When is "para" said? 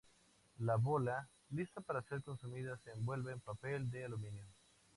1.79-2.01